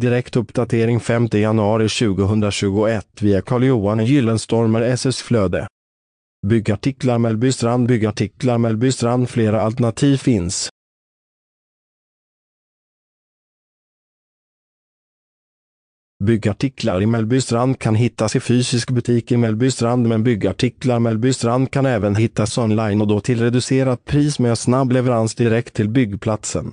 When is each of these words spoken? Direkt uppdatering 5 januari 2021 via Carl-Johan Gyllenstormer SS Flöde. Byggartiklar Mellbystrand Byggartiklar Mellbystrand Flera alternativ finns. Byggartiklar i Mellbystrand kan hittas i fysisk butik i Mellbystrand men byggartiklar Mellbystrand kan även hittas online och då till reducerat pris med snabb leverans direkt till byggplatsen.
Direkt 0.00 0.36
uppdatering 0.36 1.00
5 1.00 1.28
januari 1.32 1.88
2021 1.88 3.06
via 3.20 3.42
Carl-Johan 3.42 4.04
Gyllenstormer 4.06 4.82
SS 4.82 5.22
Flöde. 5.22 5.66
Byggartiklar 6.46 7.18
Mellbystrand 7.18 7.88
Byggartiklar 7.88 8.58
Mellbystrand 8.58 9.28
Flera 9.28 9.60
alternativ 9.60 10.16
finns. 10.16 10.68
Byggartiklar 16.24 17.02
i 17.02 17.06
Mellbystrand 17.06 17.78
kan 17.78 17.94
hittas 17.94 18.36
i 18.36 18.40
fysisk 18.40 18.90
butik 18.90 19.32
i 19.32 19.36
Mellbystrand 19.36 20.08
men 20.08 20.24
byggartiklar 20.24 20.98
Mellbystrand 20.98 21.70
kan 21.70 21.86
även 21.86 22.16
hittas 22.16 22.58
online 22.58 23.00
och 23.00 23.06
då 23.08 23.20
till 23.20 23.40
reducerat 23.40 24.04
pris 24.04 24.38
med 24.38 24.58
snabb 24.58 24.92
leverans 24.92 25.34
direkt 25.34 25.74
till 25.74 25.88
byggplatsen. 25.88 26.72